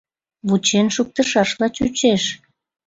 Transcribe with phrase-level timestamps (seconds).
[0.47, 2.23] Вучен шуктышашла чучеш.